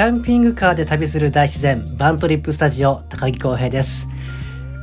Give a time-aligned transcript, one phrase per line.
[0.00, 4.08] ャンピングカーで旅する大自然バントリップスタジオ高木光平です。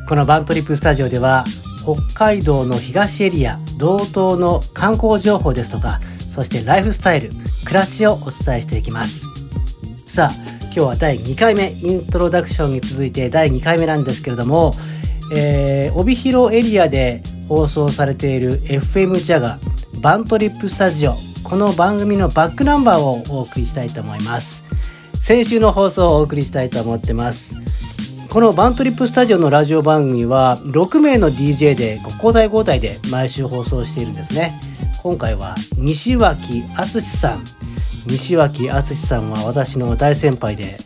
[0.07, 1.43] このバントリップスタジオでは
[1.83, 5.99] 北海道の東エリア道東の観光情報ですとか
[6.29, 7.29] そしてライフスタイル
[7.65, 9.25] 暮らしをお伝えしていきます。
[10.05, 14.73] さあ今日は第2回目イントロダクションに続いて第2回目なんですけれども、
[15.35, 19.57] えー、帯広エリアで放送されている FM ジャガ
[20.01, 24.66] バントリップスタジオこの番組のバックナンバーをお送りしたいと思います。
[25.27, 27.55] 先週の放送をお送りしたいと思ってます。
[28.29, 34.53] このバントリップスタジオのラジオ番組は6名の DJ で交代交代で毎週放送しているんですね。
[35.03, 37.43] 今回は西脇敦さん。
[38.07, 40.79] 西脇敦さんは私の大先輩で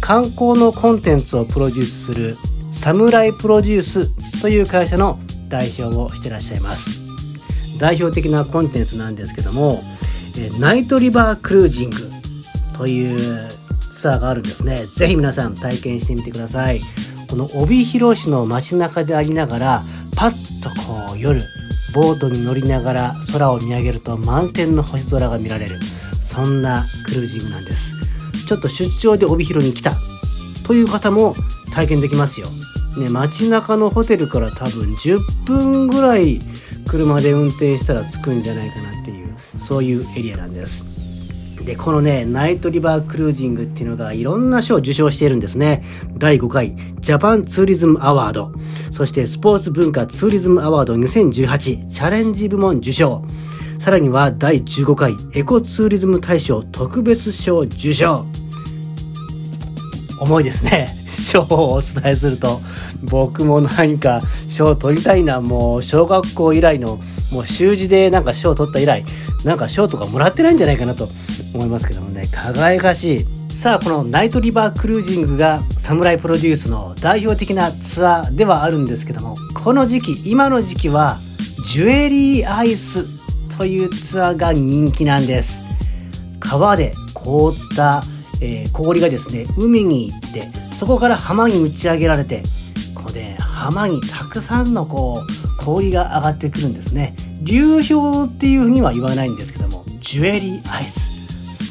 [0.00, 2.36] 観光のコンテンツをプロデュースする
[2.72, 7.78] サムライプロデュースという会社の代表をしてらっしゃいます。
[7.78, 9.78] 代表的なコンテンツなんですけども
[10.58, 11.96] ナイトリバークルージング
[12.76, 13.48] という
[13.94, 14.84] ツアーがあるんですね。
[14.86, 16.80] ぜひ皆さん体験してみてください。
[17.30, 19.80] この帯広市の街中でありながら
[20.16, 21.40] パッとこう夜
[21.94, 25.76] ボートに乗りながら空を見上げると満天の星空が見られる。
[26.22, 27.92] そんなクルージングなんです。
[28.46, 29.92] ちょっと出張で帯広に来た
[30.66, 31.34] という方も
[31.72, 32.46] 体験できますよ。
[32.98, 36.40] ね街中のホテルから多分10分ぐらい
[36.86, 40.93] 車で運転したら着くんじゃないかなっていうそういうエリアなんです。
[41.64, 45.82] でこのねナイトリバークルージングっていうのがいろんな賞を受賞しているんですね。
[46.18, 48.52] 第5回ジャパンツーリズムアワード
[48.90, 53.24] そしてスポーツ文化ツーリズムアワード2018チャレンジ部門受賞。
[53.78, 58.26] さらには第15回エコツーリズム大賞特別賞受賞。
[60.20, 60.88] 重いですね。
[61.08, 62.60] 賞をお伝えすると。
[63.02, 65.40] 僕も何か賞取りたいな。
[65.40, 66.98] もう小学校以来の
[67.32, 69.04] もう習字でなんか賞取った以来
[69.44, 71.08] なんか賞とかもらってないんじゃないかなと。
[71.54, 73.24] 思いますけどもね輝かしい。
[73.50, 81.16] さあこのナイトリバークルージングがサムライプロデュースの代表的なツアーではあるんですけどもこの時期今の時期は
[81.72, 83.06] ジュエリーアイス
[83.56, 85.62] というツアーが人気なんです。
[86.40, 88.02] 川で凍った、
[88.42, 92.42] えー、氷がですね海に行ってそこから浜に打ち上げられて
[92.94, 97.14] こうね浜にたくさんのこう氷が上がってくるんですね。
[97.42, 101.03] 流氷っていうふうには言わないんですけどもジュエリーアイス。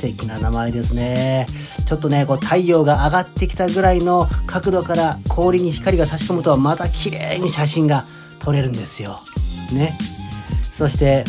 [0.03, 1.45] 敵な名前ですね。
[1.87, 8.03] ちょっとねこう太陽が上がってきたぐらいの角度から氷に光が差し込むとまた綺麗に写真が
[8.39, 9.19] 撮れるんですよ。
[9.73, 9.93] ね。
[10.61, 11.23] そして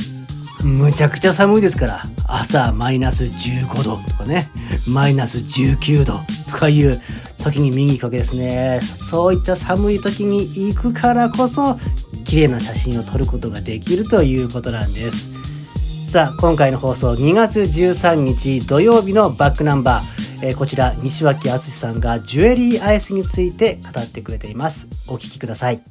[0.64, 4.48] むちゃくちゃ寒いですから朝マイナス15度とかね
[4.88, 6.18] マイナス19度
[6.50, 7.00] とかいう
[7.42, 8.80] 時に見に行くわけですね。
[8.82, 11.78] そういった寒い時に行くからこそ
[12.24, 15.33] 綺麗な写真を撮ることができるということなんです。
[16.14, 24.86] さあ今回の放送2月13日土曜日のバックナンバー、えー、こちら西脇敦さんがジュエリーアイスについて語ってくれています。
[25.08, 25.82] お聞きください。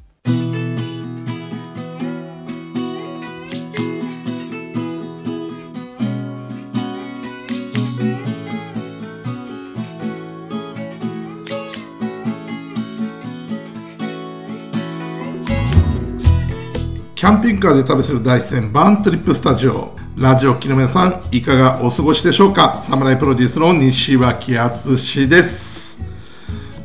[17.14, 20.03] キャンピングカーで旅する大自然バントリップスタジオ。
[20.16, 22.80] ラジオ機の皆さん、いかがお過ごしでしょうか？
[22.82, 26.00] サムライプロデュースの西脇敦です。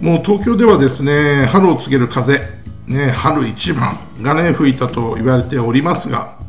[0.01, 2.41] もう東京ではですね、春を告げる風、
[2.88, 6.40] ね、春一番がね、吹いたと言われておりますが、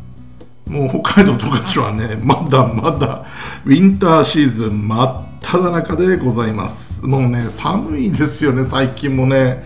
[0.67, 3.27] もう北海道十勝はね、まだまだ
[3.67, 7.05] ウィンターシーズン真っ只中でございます。
[7.05, 9.63] もうね、寒いですよね、最近もね。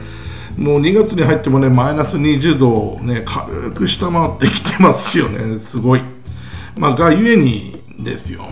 [0.58, 6.00] もう2月に入ってもね、マイナス20度をね、軽く下回ってきてますよね、すごい。
[6.76, 8.48] まあ、がゆえにですよ。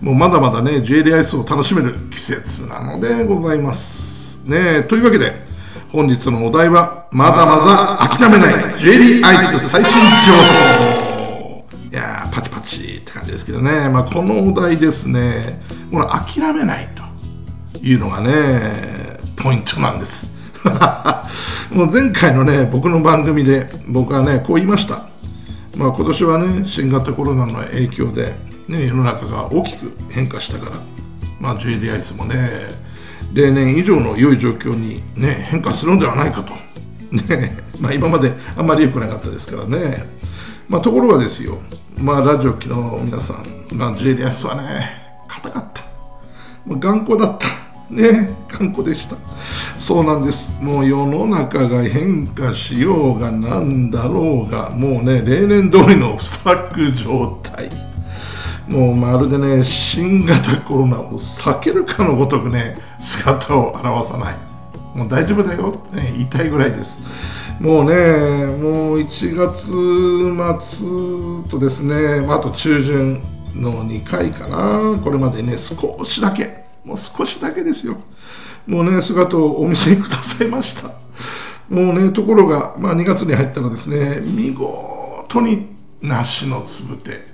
[0.00, 4.42] もうまだまだね、ジュエリーアイスを楽しめる季節なのでございます。
[4.44, 5.32] ねというわけで、
[5.92, 10.32] 本日のお題は、まだまだ諦めないジュエリーアイス最新情
[10.88, 11.64] 報。
[11.92, 13.88] いやー、パチパチって感じですけどね。
[13.90, 15.60] まあ、このお題ですね、
[15.90, 18.32] この諦めないというのがね、
[19.36, 20.32] ポイントなんです。
[21.72, 25.11] もう前回のね、僕の番組で僕はね、こう言いました。
[25.76, 28.34] まあ、今年はね新型コロナの影響で、
[28.68, 30.72] ね、世の中が大きく変化したから、
[31.40, 32.48] まあ、ジュエリーアイスもね
[33.32, 36.52] 例年以上の良い状況に、ね、変化するのではないかと、
[37.16, 40.04] ねまあ、今まであんまり良くなかったですからね、
[40.68, 41.58] まあ、ところがですよ、
[41.96, 45.82] まあ、ラジオ機の皆さん、まあ、ジュエリーアイスはね硬かった、
[46.66, 47.61] まあ、頑固だった。
[47.92, 49.16] ね頑固でした。
[49.78, 50.50] そうなんです。
[50.60, 57.70] もう世の中が変化しようがなんだろうがもうね例年通りの不作状態。
[58.68, 64.36] もうまるでね新型コロナを避けるかのごとくね姿を現さない。
[64.94, 65.74] もう大丈夫だよ。
[65.76, 67.00] って、ね、言いたいぐらいです。
[67.60, 69.66] もうねもう1月
[70.60, 73.22] 末とですね、まあ、あと中旬
[73.54, 74.98] の2回かな。
[75.02, 77.96] これまでね少しだけもう少しだけですよ。
[78.66, 80.90] もうね姿をお見せくださいました。
[81.68, 85.68] もうねところが、まあ、2月に入ったらですね見事に
[86.00, 87.30] 梨のつぶて。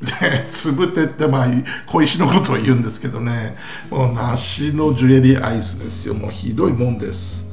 [0.00, 1.46] でつぶてってまあ
[1.88, 3.56] 小石のことを言うんですけどね。
[3.90, 6.14] もう梨のジュエリーアイスですよ。
[6.14, 7.44] もうひどいもんです。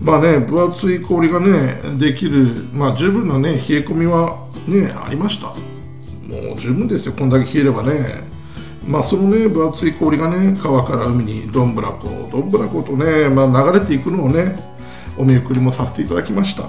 [0.00, 5.48] まあね分厚い氷がねできるまあ十分なね冷え込みはねありました。
[5.48, 7.12] もう十分ですよ。
[7.12, 8.33] こんだけ冷えればね。
[8.86, 14.56] まあそのね分厚い氷がね川から海にどんぶらこどんぶらことね、まあ、流れていくのをね
[15.16, 16.68] お見送りもさせていただきました。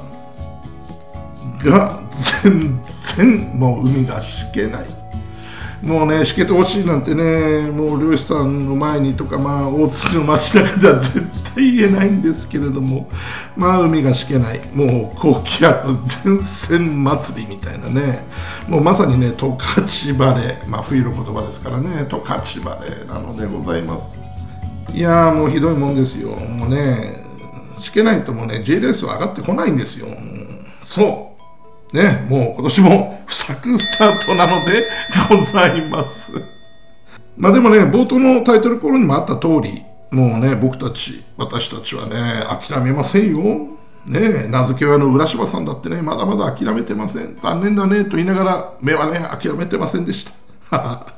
[1.63, 1.99] が
[2.43, 2.79] 全
[3.17, 5.04] 然もう海がしけない。
[5.85, 11.21] もうねしけてほしいなんてねもう漁師さんの前にとかまあ大津の街中では絶
[11.53, 13.07] 対言えないんですけれども
[13.55, 14.59] まあ海がしけない。
[14.73, 15.87] もう高気圧
[16.27, 18.25] 前線祭りみたいなね。
[18.67, 20.57] もうまさにね十勝晴れ。
[20.67, 22.07] まあ冬の言葉ですからね。
[22.09, 24.19] 十勝晴れなのでございます。
[24.91, 26.29] いやもうひどいもんですよ。
[26.29, 27.23] もうね
[27.79, 30.07] しけないともうね J レースは上がってこないんですよ。
[30.81, 31.34] そう。
[31.95, 34.87] ね、もう今年も不作スタートなので
[35.29, 36.43] ございます。
[37.37, 42.15] まあでもね、冒頭のタイトルコールにもあった通り、もうね、僕たち、私たちはね、
[42.67, 43.67] 諦めませんよ。
[44.05, 47.37] ね名付け親の浦島さんだってね、まだまだ諦めてません。
[47.37, 50.31] 残念だねと言いながら、目はね、諦めてませんでした。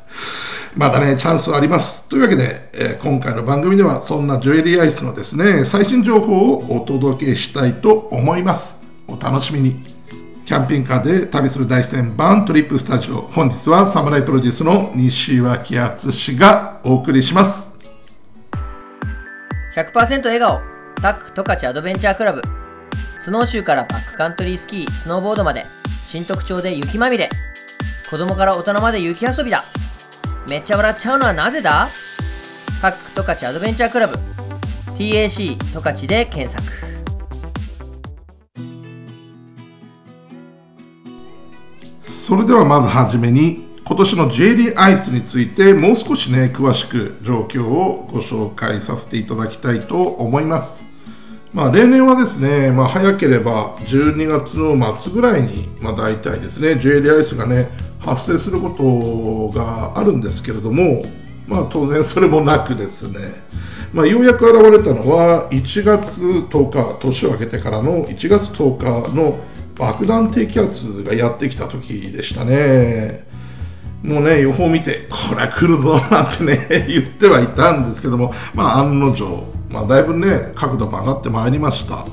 [0.75, 2.07] まだね、チャンスはあります。
[2.07, 8.79] というわけで、えー、今回の番組では、そんなジュエリーアイスのですね、最新情報をお届けしたいと思います。
[9.07, 9.96] お楽しみに。
[10.47, 13.19] キャンピングカーで旅する大戦バントリップスタジオ。
[13.19, 17.73] 本日はサムライプロデュースの西脇敦がお送りします。
[19.75, 20.61] 100%笑顔。
[21.01, 22.41] タック十勝アドベンチャークラブ。
[23.19, 25.65] スノーシューからバックカントリースキースノーボードまで。
[26.05, 27.29] 新特徴で雪まみれ。
[28.09, 29.65] 子供から大人まで雪遊びだ。
[30.49, 31.89] めっちゃ笑っちゃうのはなぜだ？
[32.81, 34.17] タック十勝アドベンチャークラブ。
[34.97, 36.86] TAC 十勝で検索。
[42.27, 50.83] それではまずはじめに今年の J リーアイスについてもう少しね詳しく状況をご紹介させていただきたいと思います。
[51.53, 57.69] まあ例年はですね、まあ、早ければ12月の末ぐらいに、まあ、大体ですね J リーアイスがね
[58.01, 61.03] 発生することがあるんですけれども
[61.47, 63.19] まあ当然それもなくですね。
[63.93, 69.39] まあ、ようやく現れたのは1月10日年を明けてからの1月10日の
[69.77, 73.25] 爆弾低気圧がやってきた時でしたね。
[74.03, 82.05] もうね、予報見て、これは来るぞなんてね、 言ってはいたんですけども、まあ案の定、まあだいぶね、角度も上がってまいりました。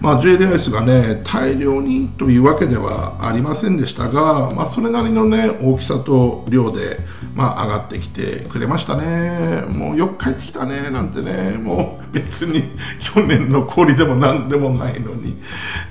[0.00, 6.98] まあ、JL アイスがね大量にというわけではありませんでしたが、まあ、それなりのね大きさと量で、
[7.34, 9.62] まあ、上がってきてくれましたね。
[9.68, 11.58] もうよく帰ってきたねなんてね。
[11.58, 12.62] もう別に
[12.98, 15.36] 去年の氷でも何でもないのに。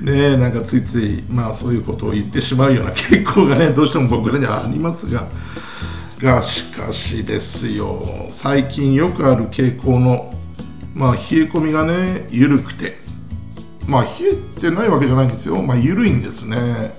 [0.02, 5.28] ねなんかついつい、まあ、そういうことを言ってしまうような傾向がね どうしても僕らにはありますが。
[6.20, 8.28] がしかしですよ。
[8.30, 10.34] 最近よくある傾向の、
[10.94, 13.09] まあ、冷え込みがね緩くて。
[13.90, 14.10] まあ、冷
[14.58, 16.98] えてないわけじゃないんですよ、まあ、緩いんですね。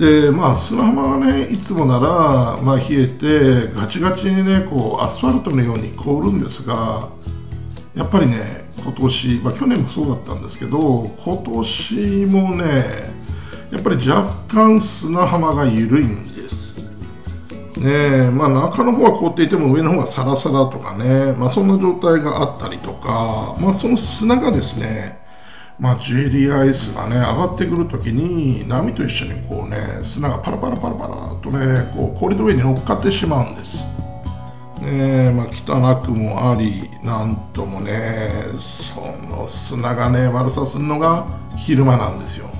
[0.00, 7.10] でまあ、砂浜がねいつもなら、まあ、冷えてガチガチにねこうアスファルトのように凍るんですが
[7.94, 11.94] やっぱりね今年、まあ、去年もそうだったんですけど今年
[12.26, 12.64] もね
[13.70, 16.76] やっぱり若干砂浜が緩いんです
[17.76, 25.19] ねまあ中の方は凍っていても上の方がサラサラとかね、まあ、そんな状態があったりとか、まあ、その砂がですね
[25.80, 33.78] まあ、ジュエリーアイスがね上がってくるときに波と一緒にこうね砂がパラパラパラパラとねこう氷の上に乗っかってしまうんです。
[34.82, 42.50] ねまあ、汚くもありなんともねその砂がね悪さするのが昼間なんですよ。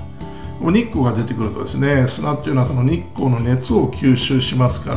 [0.59, 4.95] 日光が出てくるとですね砂っていうのはその日光の熱を吸収しますか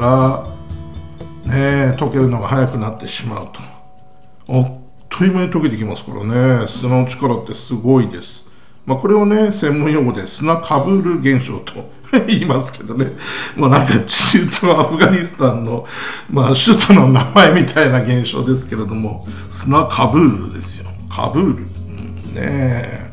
[1.46, 3.48] らね溶けるのが早くなってしまう
[4.46, 4.83] と。
[5.16, 6.24] という間に溶けてきますから
[6.60, 6.66] ね。
[6.66, 8.44] 砂の力ってすごいです。
[8.84, 11.88] まあ、これをね専門用語で砂かぶる現象と
[12.26, 13.12] 言いますけどね。
[13.54, 15.86] もうなんか中東アフガニスタンの、
[16.28, 20.86] まあ、首都の名前みたいな現象ですけれども砂かぶるですよ。
[21.08, 23.12] かぶる、うん、ね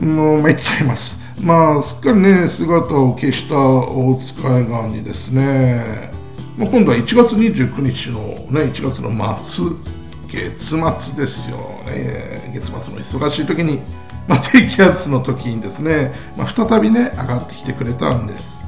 [0.00, 1.20] もうめっちゃいます。
[1.42, 6.10] まあすっかりね姿を消した大塚海岸にですね。
[6.56, 8.20] まあ、今度は1月29日の
[8.50, 9.97] ね1月の末
[10.28, 11.56] 月末ですよ
[11.86, 12.52] ね。
[12.54, 13.80] 月末の忙しい時に、
[14.26, 18.60] まあ、低気圧の時にですね、まあ、再びね上がってきてくれたんです。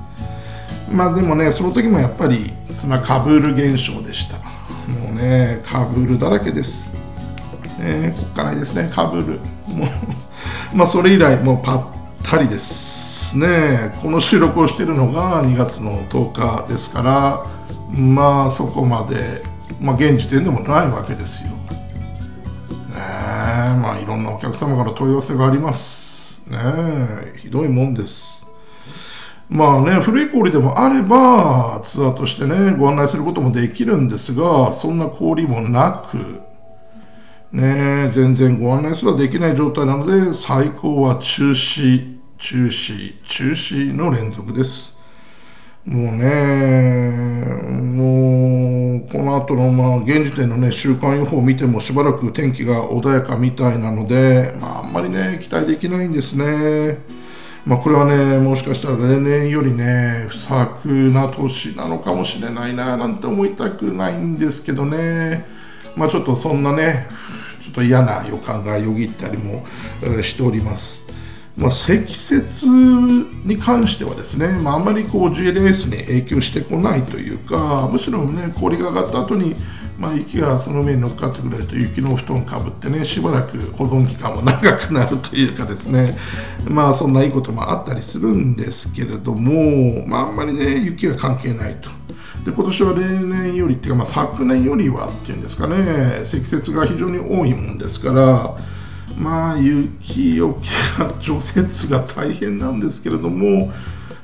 [0.90, 4.38] まあでもねその時もやっぱり砂カブール現象でした。
[4.88, 6.90] もうねカブールだらけです。
[7.78, 9.40] ねこっからですねカブール。
[9.74, 9.88] もう
[10.74, 11.84] まあそれ以来もうぱっ
[12.22, 13.94] たりですね。
[14.02, 17.44] この収録をしているのが2月の10日ですから
[17.92, 19.42] まあそこまで
[19.80, 21.50] まあ現時点でもないわけですよ。
[21.50, 21.56] ね
[22.94, 26.42] まあいろんなお客様から問い合わせがあります。
[26.46, 26.58] ね
[27.38, 28.30] ひどいもんです。
[29.50, 36.40] まあね、古い氷でもあれば、ツアーとしてね、ご案内することもできるんですが、そんな氷もなく、
[37.50, 44.94] ね、全然ご案内すらできない状態なので、最高は中止、中止、中止の連続です。
[45.86, 56.98] もうね、もう、この後の、まあ、現時点のね、週間予報を見てもしばらく天気が穏やかみたいなので、まあ、あんまりね、期待できないんですね。
[57.64, 65.46] まあ、これはね、もしかしたら例年よりね、不作な年なのかもしれないな、なんて思いたくないんですけどね、
[65.96, 67.08] まあ、ちょっとそんなね、
[67.62, 69.64] ちょっと嫌な予感がよぎったりも、
[70.22, 70.99] しております。
[71.60, 79.54] まあ、積雪に関してはですね、まあ、あんまりこう GLS に影響してこないというか、むしろね、氷が上がった後に、
[79.98, 86.16] まあ、雪がその上に乗っかってくれると雪のお布団かぶってねしばらく保存期間も長くなるというかですね
[86.66, 91.90] まあそんないいこともあったりするんですけれども、まあ、あんまりね雪が関係ないと。
[92.46, 98.56] で今年は例年よりっていうか、まあ、昨年よりはっていうんですかね積雪が非常に多いもんですから
[99.20, 100.70] まあ雪よけ
[101.02, 103.70] が除雪が大変なんですけれども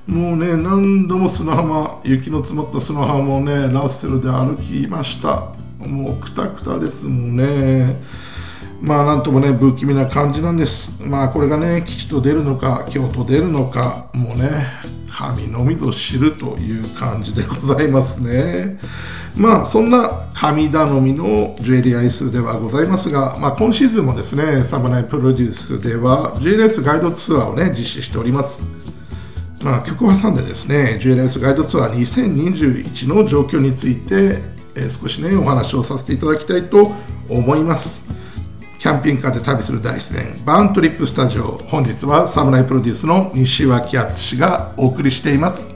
[0.07, 8.01] もうね何度も砂浜雪の積もった砂浜をねラッセルで歩きましたもうくたくたですもんね。
[8.81, 11.03] まあなんともね不気味な感じなんです。
[11.03, 14.51] まあこれがね吉と出るのか京と出るのかもうね
[15.11, 18.79] 神のみぞ知るという感じでございますね。
[19.37, 28.63] まあそんな神頼みのジュエリーアイスではございますが、まあ、今シーズンもですねサムライプロデュースでは JLS ガイドツアーをね実施しております。
[29.63, 36.93] まあ、曲を挟んでですね JLS ガイドツアー2021の状況についてえ少しねお話をさせていただきたいと
[37.29, 38.05] 思います。
[38.79, 45.75] キャンピングカーで旅する大自然バーントリップスタジオ本日はサムライプロデュースの西脇敦がお送りしています。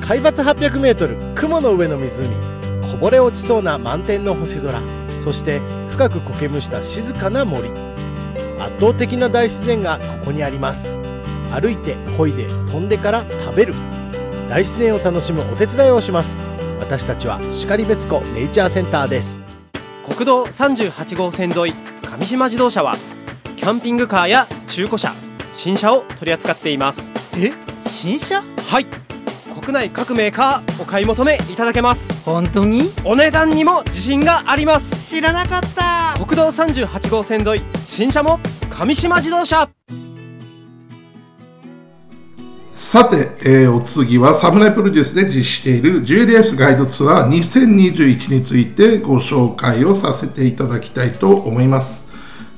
[0.00, 2.55] 海抜 800m 雲の上の湖。
[2.96, 4.80] こぼれ落ちそうな満天の星空。
[5.20, 5.60] そして
[5.90, 7.68] 深く苔むした静かな森。
[8.58, 10.88] 圧倒的な大自然がここにあります。
[11.50, 13.74] 歩いて漕いで飛んでから食べる。
[14.48, 16.38] 大自然を楽しむお手伝いをします。
[16.80, 19.42] 私たちは然別湖ネイチャーセンターです。
[20.08, 22.96] 国道38号線沿い上島自動車は
[23.56, 25.12] キャンピングカーや中古車
[25.52, 27.02] 新車を取り扱っています。
[27.36, 27.52] え？
[27.88, 28.40] 新車？
[28.40, 28.86] はい
[29.66, 32.22] 国内各メーカーお買い求めいただけます。
[32.24, 32.82] 本当に？
[33.04, 35.12] お値段にも自信があります。
[35.12, 36.24] 知らなかった。
[36.24, 38.38] 国道38号線沿い新車も
[38.70, 39.68] 上島自動車。
[42.76, 52.05] さて、えー、お次はサムライプロデュースで実施している JLS ガイドツアー2021についてご紹介をさせていただきたいと思います。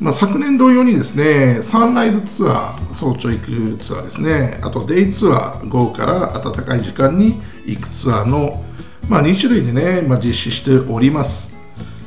[0.01, 8.65] まあ、昨年同様にですね、サンライズツアー、早朝行くツアーですね、あとデイツアー、午後から暖かい時間に行くツアーの、
[9.09, 11.53] まあ、2種類でね、まあ、実施しております。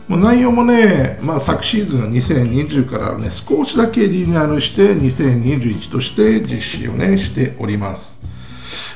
[0.07, 8.17] もう内容もね、まあ、昨シーズン2020からね、少しだけリニューアルして2021として実施をね、しております。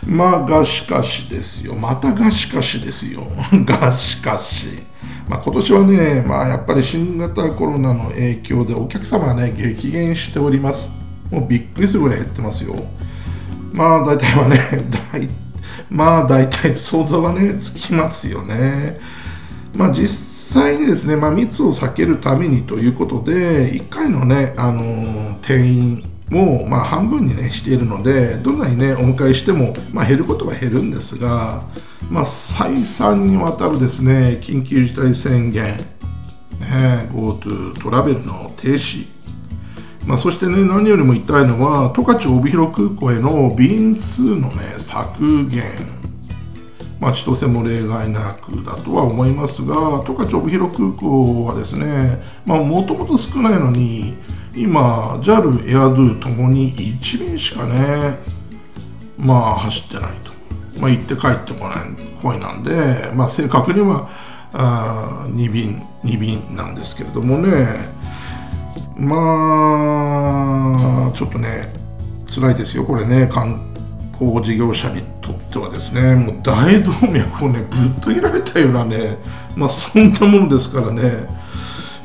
[0.08, 1.76] まあ、がしかしですよ。
[1.76, 3.28] またがしかしですよ。
[3.66, 4.68] がしかし。
[5.28, 10.90] まあ、今年はね、まあ、やっぱり新型コロナの影響でお客様がね、激減しております。
[11.32, 12.76] もうびっくりするぐらい減ってますよ。
[13.74, 14.58] まあ、大体はね、
[15.14, 15.30] 大
[15.90, 19.00] まあ、大体想像はね、つきますよね。
[19.76, 31.64] まあ、実際にですね、まあ、密を避けるためにということで、1回のね、あのー、定員を、まあ、半分にね、しているので、どんなにね、お迎えしても、まあ、減ることは減るんですが、
[32.10, 35.66] まあ、再三にわたるですね、緊急事態宣言、
[36.60, 39.08] ね、GoTo トラベルの停止、
[40.06, 45.64] まあ、そしてね、何よりも言いたいのは、十勝帯広空港への便数のね、削減。
[47.00, 54.16] まあ、千歳も例外なくだとは思いますが、十勝帯広空港はですね、もともと少ないのに、
[54.56, 58.18] 今、JAL、エアドゥともに1便しかね、
[59.18, 60.36] まあ、走ってないと。
[60.80, 61.78] まあ、行って帰ってこない
[62.22, 64.10] 恋なんで、まあ、正確には
[64.54, 67.52] あ2便2便なんですけれどもね
[68.98, 70.74] ま
[71.08, 71.74] あちょっとね
[72.34, 73.74] 辛いですよこれね観
[74.14, 79.18] 光事業者にとってはですねもう大動脈をねぶっと切られたようなね
[79.56, 81.28] まあそんなものですからね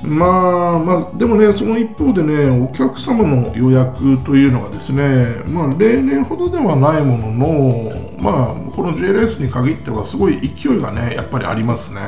[0.02, 12.00] まあまあでもねその一方でねお客様の予約というのがですねまあ例年ほどではないもののまあこの JLS に限ってはすごい勢いがねやっぱりありますね。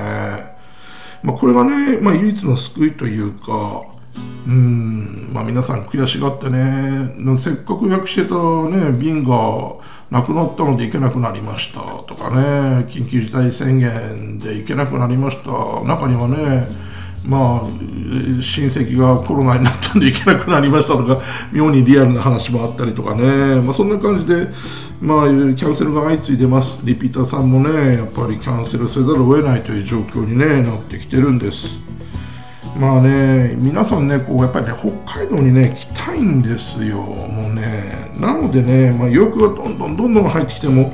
[1.23, 3.83] まあこれがね、まあ、唯一の救いというか
[4.47, 8.35] うんまあ皆さん悔しがってねせっかく予約してた
[8.69, 9.77] ね便が
[10.11, 15.51] なくなったので行けなくなりましたとかね緊急事態宣言で行けなくなりました
[15.85, 16.67] 中にはね
[17.25, 24.49] まあ、親戚がコロナになったんで行けなくなりましたとか妙にリアルな話もあったりとかね、まあ、そんな感じで、
[25.01, 26.81] まあ、キャンセルが相次いでます。
[26.85, 31.81] リピーターさんもねやっぱりキャンセルせざるを得ないという状況に、ね、なってきてるんです。
[32.77, 38.11] まあね皆さんねこうやっぱりね北海道にね来たいんですよもうね。
[38.19, 40.93] なのでね、まあ、予約がどんどんどんどん入ってきても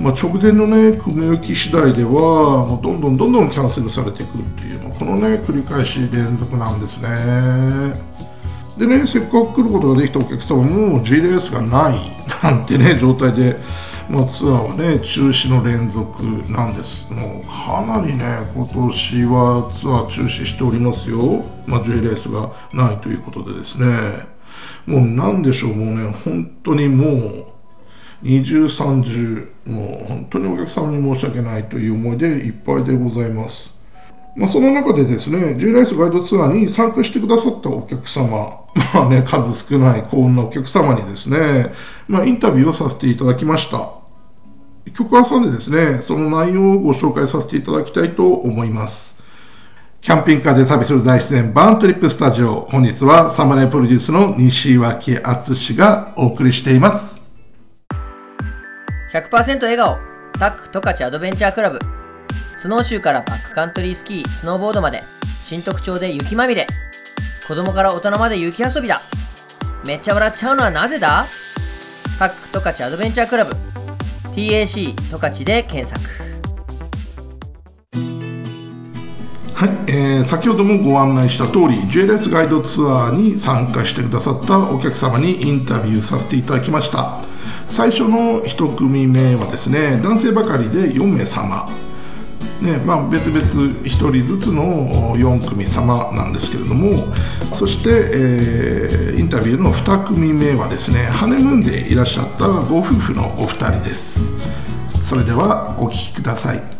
[0.00, 7.08] まあ、直前のね組み行き次第ではもうどんどんどんどんキャンセルされていくっていうのこのね繰り返し連続なんですね。
[8.76, 13.56] でねせっかく来ることができたお客様も G レースがないなんてね状態で、
[14.10, 16.22] まあ、ツアーはね中止の連続
[16.52, 17.10] なんです。
[17.10, 18.24] もうかなりね
[18.54, 23.86] 今年はツアー中止しておりますよ、まあ、J レースがないということでですね。
[24.84, 27.55] もう何でしょうもうね本当にもう
[28.26, 33.76] 二重三重もう本当にお客様に申し訳ないという思いでいっぱいでございます
[34.36, 38.60] まあ、その中でですね、J ライスガイドツアーに参加してくださったお客様、
[38.92, 41.72] まあね、数少ない幸運なお客様にですね、
[42.06, 43.88] まあ、インタビューをさせていただきました。
[44.92, 49.16] 曲挟んでですね、その内容をご紹介させていただきたいと思います。
[50.02, 52.68] キャンピングカーで旅する大自然バーントリップスタジオ。
[52.70, 57.15] 本日はサムライプロデュースの西脇敦がお送りしています。
[59.16, 59.98] 100%笑顔、
[60.38, 61.78] タック十勝アドベンチャークラブ。
[62.54, 65.02] スノーシューからバックカントリースキー、スノーボードまで、
[65.42, 66.66] 新特徴で雪まみれ。
[67.48, 69.00] 子供から大人まで雪遊びだ。
[69.86, 71.26] めっちゃ笑っちゃうのはなぜだ？
[72.18, 73.56] タック十勝アドベンチャークラブ。
[74.34, 75.98] TAC 十勝で検索。
[79.54, 87.22] はい、えー、先ほどもご案内した通り JLS ガイドツアーに参加してくださったお客様にインタビューさせていただきました
[87.68, 91.68] 最初の1組目はですね男性ばかりで4名様。
[92.60, 93.40] ねまあ、別々
[93.82, 97.12] 1人ずつの4組様なんですけれども
[97.52, 104.32] そして、えー、インタビューの2組目はですねハネムーンでいらっしゃったご夫婦のお二人です。
[105.02, 106.75] それではお聞きください。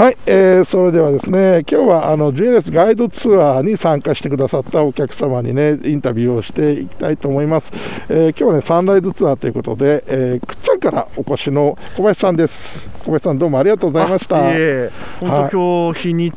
[0.00, 7.70] はい、えー、それではですね、今日はあの JLS ガイドツアーに参加してくださったお客様にね、インタビューをしていきたいと思います。
[8.08, 12.88] えー、今日はね、サンライズツアーということで、えー、くっちゃんからお越しの小林さんです。
[13.00, 14.38] 小林さん、どうもありがとうございました。
[14.38, 16.32] いえ本当、はい、今日日に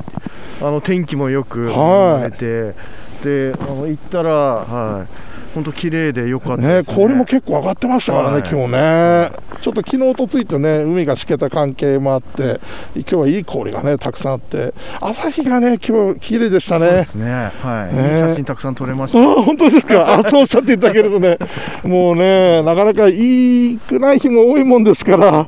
[0.60, 5.33] あの天気もよく晴れて、はい、であの行ったら、はい。
[5.54, 12.60] 本当綺麗でよかったね、ね、氷も結構上がってましたからね、はい、今日ね、ちょっと昨日とついてね、海がしけた関係もあって、
[12.96, 16.88] 今日はいい氷がね、たくさんあって、朝日がね、今日綺麗でしたね。
[16.88, 19.20] そうですね、はい、ね、いい写真たくさん撮れました。
[19.20, 21.38] あ 本当ですか、 あそうおっしゃっていただけるとね、
[21.84, 25.46] もうね、なかなかいいくない日も多いもんですから、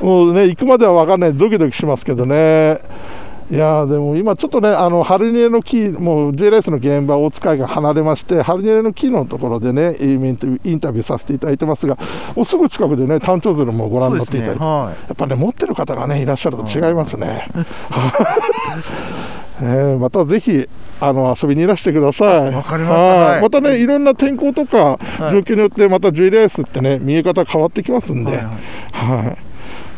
[0.00, 2.80] もうね、行くまでは分かんない、ドキドキしますけどね。
[3.48, 11.96] いやでも今、ちょっとね、あのハルニエの木、もう J レースの現場、大塚いが離れまして、ハルニエの木のところでね、インタビューさせていただいてますが、
[12.34, 17.48] もうすぐ近くでね、単調鶴もご覧になっていただいて、ねはい、やっぱね、持ってる方がね、いらっしゃると違いますね。
[19.62, 20.68] えー、またぜひ
[21.00, 22.54] あの遊びにいらしてください。
[22.54, 23.86] わかりました、はい、またね、い。
[23.86, 24.98] ろんな天候とか
[25.30, 28.36] 状況によって、また J レースってね、見え方変わってきますんで。
[28.36, 29.45] はい、はい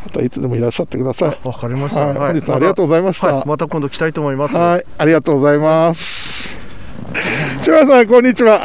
[0.08, 1.46] またいつでもいらっしゃってください。
[1.46, 2.00] わかりました。
[2.00, 3.44] はい、本日はありがとうございました。
[3.44, 4.56] また今度来たいと思います。
[4.56, 6.67] はい、ありがとうございます。
[7.62, 8.60] 島さんこんにちは。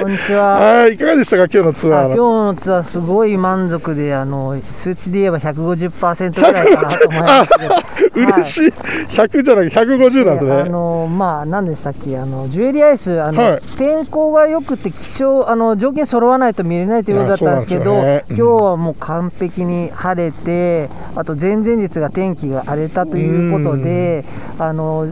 [0.00, 0.54] こんにちは。
[0.54, 2.04] はい、いかがでしたか今日のツアー。
[2.06, 8.32] 今日のツアーすごい満足で、あの数値で言えば150%ぐらいかなと思いますけど。
[8.32, 8.66] 嬉しい。
[8.68, 10.52] 100じゃなくて150なんでね。
[10.52, 12.18] あのまあ何でしたっけ？
[12.18, 24.24] あのジュエリーアイスあの、はい、天候が良くて気象あの条件揃わないと見れないということだったんですけど、ねうん、今日はもう完璧に晴れて、あと前々日が天気が荒れたということで、
[24.58, 25.10] あの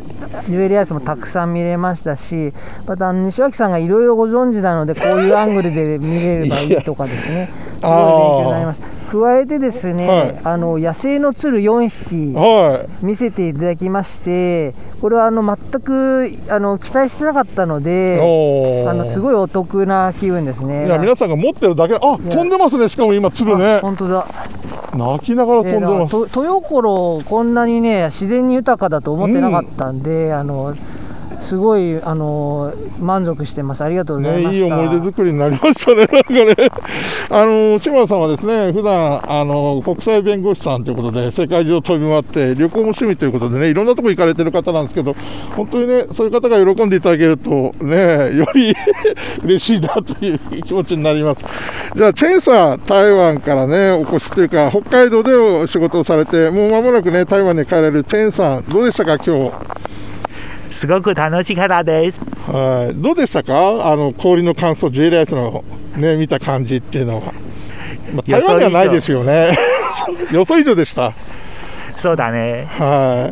[0.48, 2.52] ジュエリーアイスもたくさん見れましたし。
[2.86, 7.50] また西脇さんがいろいろご存知なのでこういうアングルで見れればいいとかですね。
[7.80, 8.86] すごい勉強になりました。
[9.10, 10.40] 加えてですね、はい。
[10.44, 18.20] あの野生の鶴4匹は見せていただきましてこれはあの全くあの期待してなかったのいで
[18.88, 20.86] あのすごいお得な気分ですね。
[20.86, 23.80] いや皆さんが持ってるだけあ飛んでますねしかも今鶴ね。
[23.80, 24.26] 本当だ。
[24.96, 30.74] 泣きながら飛んでます、と豊頃こんなにね自然に豊かだと思ってなかったんで、あの
[31.40, 33.82] すごいあの満足してます。
[33.82, 36.70] ありがとうございまね、いい思い出作りになりましたね、 なんかね、
[37.30, 45.14] あの島田さんはですね、普段あの国際弁護士さんということで、世界中を飛び回って、旅行も趣味ということでね、いろんなとこ行かれてる方なんですけど、
[45.56, 48.74] 本当にね、そういう方が喜んでいただけると、ね、より
[49.44, 51.44] 嬉しいなという気持ちになります。
[51.94, 59.52] じゃあ、チェンさん、台湾からね、お越しというか、北海道でお仕事をされて、もう間もなくね、台湾に帰れるチェンさん、どうでしたか、今日。
[60.80, 62.18] すごく楽しかったです。
[62.50, 65.62] はい、どうでしたか、あの氷の乾燥、J ライトの、
[65.98, 67.34] ね、見た感じっていうのは、
[68.14, 69.58] まあ、台湾ではないですよね、
[70.32, 71.12] 予想以上でした。
[71.98, 72.66] そうだね。
[72.78, 73.30] は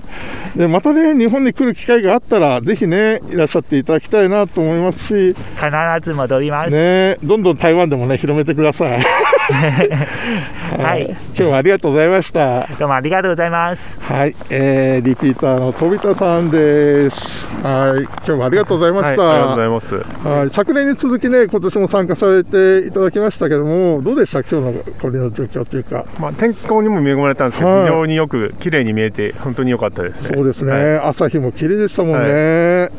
[0.56, 5.66] い、でまたね、日本に来る機会があったら、ぜひね、いらっしゃっていただきたいなと思いますし、必
[6.02, 6.70] ず戻ります。
[6.70, 9.00] ね、どんどん台湾でもね、広めてください。
[10.78, 12.68] はい 今日はありがとうございました。
[12.78, 13.82] どうもありがとうございます。
[14.00, 17.46] はい、えー、リピーターの飛田さんです。
[17.62, 19.22] はい、今日はありがとうございました。
[19.22, 20.28] はい、ありがとうございます。
[20.28, 26.04] はい、昨年に続きね、今年も参加されていただきましたけども、どうでした、今日のこれの状況というか。
[26.18, 30.30] まあ、天候にも恵まれたんですけど、はい非常によく綺麗に見えて、本当に良かったですね。
[30.34, 32.90] そうですね、はい朝日も綺麗でしたもんね。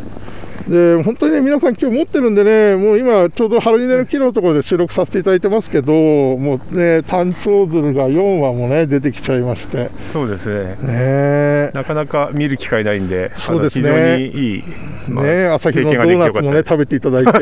[0.67, 10.78] で本当にね、皆さん、今日持ってるんでね、もう今、ちょうどハルニネの木のところで収録させていただいてますけど、もうね、単調鶴が4羽もね、出てきちゃいまして、そうですね。
[10.82, 11.72] ね。
[11.74, 13.89] なかなか見る機会ないんで、そうですね。
[13.89, 14.63] あの非常にいい、
[15.10, 17.32] まあね朝日のドーナツもね、食べていただいて。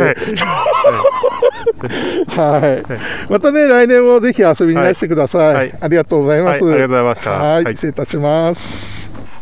[2.30, 2.84] は
[3.30, 5.54] い、またね、来年もぜひ遊びにいらしてください。
[5.54, 5.74] はい。
[5.82, 6.64] ありがとうございます。
[6.64, 7.32] はいありがとうございました。
[7.32, 7.74] はい、はい。
[7.76, 8.97] 失礼いたします。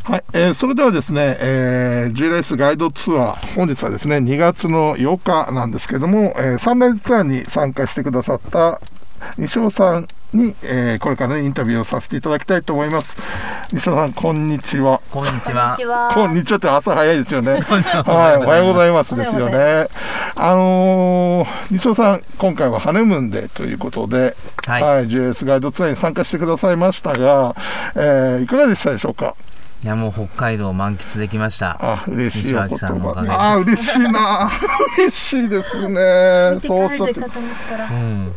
[0.06, 8.80] はい、えーそれではですね、えー、G レースガイドツアー、本日はですね、2月の8日なんですけども、えーサンライズツアーに参加してくださった
[9.40, 13.18] 西尾さんに、えーこれから、ね、インタビューをさせていただきたいと思います。
[13.74, 15.02] 西尾さん、こんにちは。
[15.10, 15.76] こんにちは。
[16.14, 17.54] こんにちはって朝早いですよね。
[18.06, 19.88] はい、おはようございますですよね。
[20.36, 24.36] あのー、西尾さん、今回はハネムーンデーということで、
[24.68, 27.56] はいはい、GS ガイドツアーに参加してくださいましたが、
[27.96, 29.34] えーいかがでしたでしょうか？
[29.84, 31.78] いやもう北海道を満喫できました。
[31.80, 33.64] あ、嬉しいお言西脇さんのおかげ葉。
[33.64, 33.92] です。
[33.92, 34.52] あー、嬉しいな。
[34.98, 36.60] 嬉しいですね。
[36.66, 37.20] そうおっしゃって。
[37.20, 38.36] うん。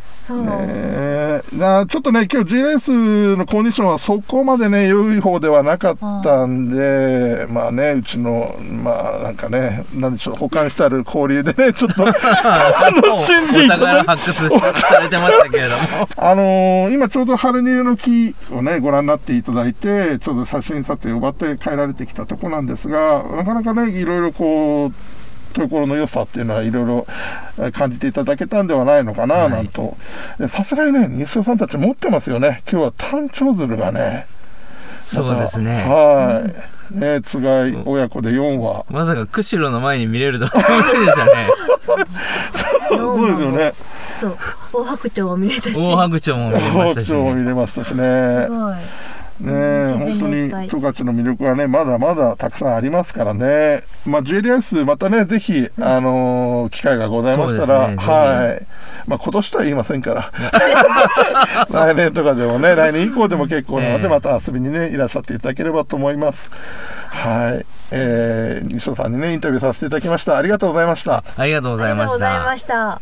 [0.61, 16.09] えーなちょっとね、今日 G レースのコンディションはそこまでね、良い方ではなかったんで、まあね、うちの、まあなんかね、なんでしょう、保管してある氷でね、 ちょっと楽しんでいおただ発掘しされてましたけれども。
[16.17, 25.18] あのー今ちょうど春ニの木をね、ご覧になっていただいて、ちょうど写真撮影を奪って帰られてきたとこなんですが、なかなかね、いろいろこう、
[25.53, 27.07] ところの良さっていうのはいろいろ
[27.61, 29.97] え感じていただけたんではないのかな、なんと。
[30.39, 32.63] でさすがにね、西尾さんたち持ってますよね。
[32.71, 34.27] 今日は単調鶴がね。
[35.05, 36.43] そうですねは
[36.93, 36.99] い。
[36.99, 38.85] ね、つがい親子で4羽。
[38.91, 41.49] まさか釧路の前に見れるとは思いませんでしたね。
[41.81, 43.73] そうですよね。
[44.21, 44.37] そう、
[44.73, 45.75] 大白鳥も見れたし。
[45.77, 47.43] 大白鳥も見れましたし大白鳥もね。
[47.43, 48.45] 見れましたしね。
[48.45, 48.75] すごい。
[49.41, 53.85] ね本当に十勝の魅力はね、まだまだたくさんありますからね。
[54.07, 58.67] まあ、ジュエリアス、またね、ぜひ、あのー機会がございましたら、ねはい。
[59.07, 60.33] まあ、今年とは言いませんから。
[61.71, 66.51] 来年とかでもね、来年以降でも結構なので、ええまた遊びにね、いらっしゃっていただければと思います。
[67.09, 67.67] はい。
[67.91, 70.37] えー、西尾さんにね、インタビューさせていただきました。
[70.37, 71.25] ありがとうございました。
[71.37, 72.19] ありがとうございまし
[72.67, 73.01] た。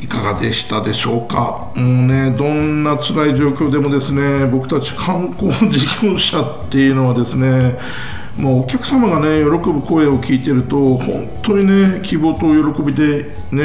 [0.00, 7.78] いかがでしたでしょうか、もうね、どんな辛い状況でもですね僕たち観光事業者っていうのはですね
[8.36, 13.62] もうお客様がね喜ぶ声を聞いてると本当にね希望と喜びでね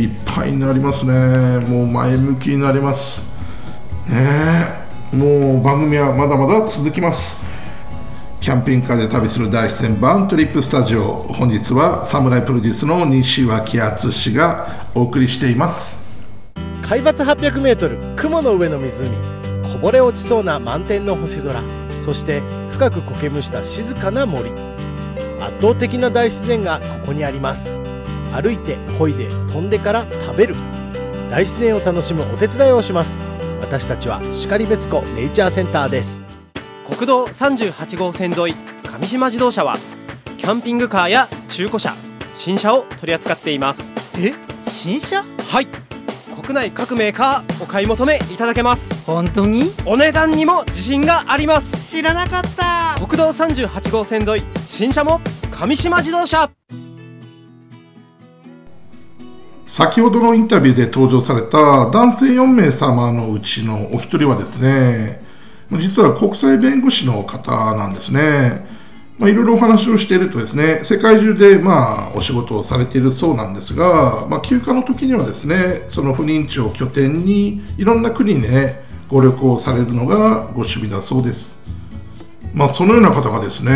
[0.00, 1.64] いっぱいになりますね。
[1.66, 3.30] もう前向きになります。
[4.08, 7.46] ねもう番組はまだまだ続きます。
[8.40, 11.14] キャンピングカーで旅する大自然バントリップスタジオ。
[11.14, 16.02] 本日はサムライプロデュースの西脇敦がお送りしています。
[16.82, 19.10] 海抜 800m 雲の上の湖。
[19.72, 21.60] こぼれ落ちそうな満天の星空。
[22.00, 24.50] そして深く苔むした静かな森。
[25.40, 27.70] 圧倒的な大自然がここにあります。
[28.32, 30.54] 歩いて漕いで飛んでから食べる。
[31.28, 33.20] 大自然を楽しむお手伝いをします。
[33.60, 36.27] 私たちは然別湖ネイチャーセンターです。
[36.88, 39.76] 国道38号線沿い上島自動車は
[40.38, 41.94] キャンピングカーや中古車
[42.34, 43.82] 新車を取り扱っています。
[44.18, 44.32] え？
[44.68, 45.22] 新車？
[45.22, 45.66] はい。
[46.42, 49.04] 国内各メーカーお買い求めいただけます。
[49.04, 49.70] 本当に？
[49.84, 51.94] お値段にも自信があります。
[51.94, 52.98] 知らなかった。
[53.06, 55.20] 国道38号線沿い新車も
[55.50, 56.50] 上島自動車。
[59.66, 65.27] 先ほどのインタビューで登場された男性4名様のうちのお一人はですね、
[65.72, 68.66] 実は国際弁護士の方なんですね。
[69.18, 81.58] まあ、いろいろお話をしているとですね、世界中でまあお仕事をされているそうなんですが、まあ、休暇の時にはですね、その不妊地を拠点にいろんな国にね、ご旅行されるのがご趣味だそうです。
[82.54, 83.72] まあ、そのような方がですね、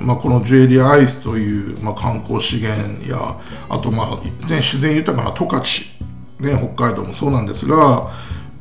[0.00, 5.64] まあ、このジュエリアアイスという、まあ、観光資源やあと、まあね、自然豊かな十勝、
[6.40, 8.10] ね、北海道もそうなんですが、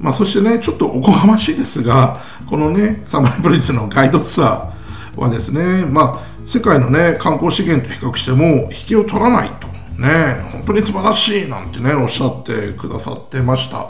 [0.04, 13.88] まあ、そしてねちょっとおこがましいですがこのねサムライプリンスのガイドツアーはですね、まあ、世界のね観光資源と比較しても引けを取らないとね本当に素晴らしいなんてねおっしゃってくださってました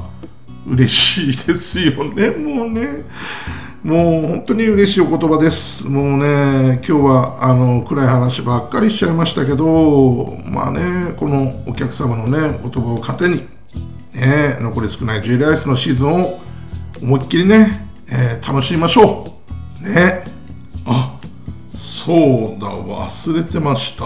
[0.67, 3.04] 嬉しいですよねもうね
[3.84, 5.89] もう本当に嬉しいお言葉です。
[5.89, 13.45] もうね、今日はあの暗い話ばっかりしちゃいましたけど、まあね、このお客様のね、言葉を糧に、
[14.23, 16.41] ね、残り少ない J ライスのシーズンを
[17.01, 19.38] 思いっきりね、えー、楽しみましょ
[19.81, 19.83] う。
[19.83, 20.23] ね。
[20.86, 21.19] あ、
[21.73, 24.05] そうだ、忘れてました。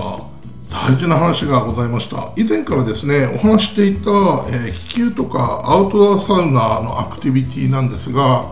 [0.69, 2.31] 大事な話がございました。
[2.35, 8.51] 以前からですね、お話していた、えー、気球とかアウトドアサウナのアクティビティなんですが、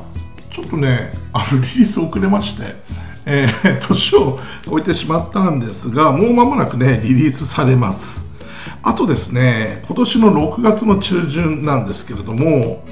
[0.51, 2.75] ちょっとね、あのリリース遅れまして、
[3.25, 8.24] えー、年を超えてしまったんですが、もう間もなくね、リリースされます。
[8.85, 12.83] あとですね、今年の6月の中旬なんですけれども、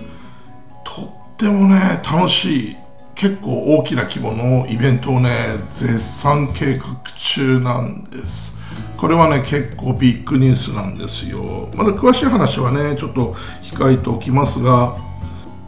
[0.84, 2.78] とってもね、楽しい、
[3.14, 5.30] 結構大きな規模のイベントをね、
[5.70, 8.56] 絶賛計画中なんです。
[8.98, 11.70] これはね、結構ビッグニュースなんですよ。
[11.76, 14.98] まだ詳しい話はね、ちょっと控えておきますが、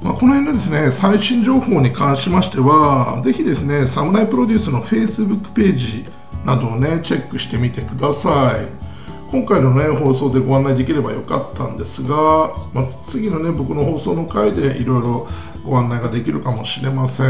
[0.01, 6.05] まあ、この辺のですね最新情報に関しましては、ぜひですね、サムライプロデュースの Facebook ページ
[6.43, 8.84] などをね、チェックしてみてください。
[9.31, 15.27] 今回のね、放送でご案内できればよかったんですが、まあ、次のね、僕の放送の回でいろいろ
[15.65, 17.27] ご案内ができるかもしれません。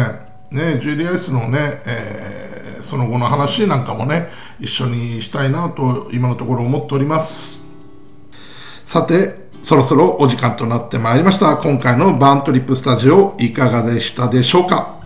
[0.51, 4.27] ね、ジュエリアイスのね、えー、その後の話なんかもね、
[4.59, 7.63] 一緒にしたいなと今のところ思っております。
[8.83, 11.57] さて、そろそろお時間となってまいりました。
[11.57, 15.01] 今回のバントリップスタジオいかがでしたでしょうか？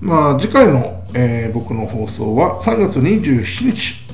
[0.00, 4.05] まあ次回の、えー、僕の放送は3月27日。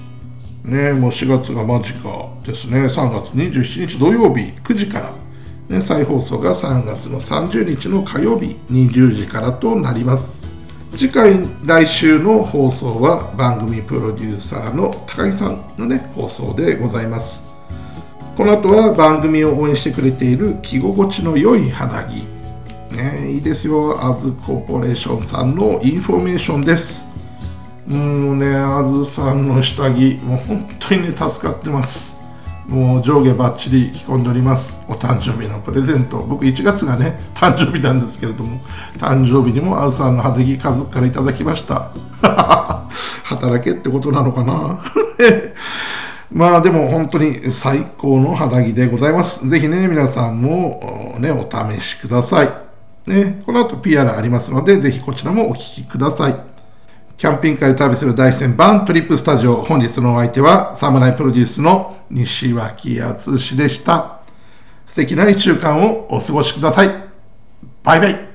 [0.64, 1.98] ね、もう4月が間近
[2.44, 2.85] ですね。
[2.85, 5.12] 3月27日土曜日9時から。
[5.68, 10.42] ね、再放送が3月の30日の火曜日20時からとなります。
[10.92, 17.42] 次回来週の放送は番組プロデューサーの高木さんのね放送でございます。
[18.37, 22.27] この後は番組を応援してくれている着心地の良い肌着。
[22.94, 23.98] ね、いいですよ。
[24.05, 27.12] アズコーポレーションさんのインフォメーションです。
[27.92, 32.16] もうね、アズさんの下着、もう本当にね、助かってます。
[32.66, 34.81] もう上下バッチリ着込んでおります。
[34.88, 36.18] お誕生日のプレゼント。
[36.18, 38.61] 僕1月がね、誕生日なんですけれども、
[38.96, 41.90] 誕生日にもアズさんの肌着家族からいただきました。
[43.24, 44.81] 働けってことなのかな？
[46.33, 49.46] まあでも本当に最高の肌着でございます。
[49.46, 52.48] ぜひね、皆さんもね、お試しください。
[53.07, 56.51] ね、この後 PR ありますので、ぜひこちらもお聴きください。
[57.22, 59.62] キャンピングカーで旅する大戦バントリップスタジオ。
[59.62, 64.22] 本日のお相手は、サムライプロデュースの西脇敦でした。
[64.88, 66.88] 素敵な一週間をお過ごしください。
[67.85, 68.32] バイバイ。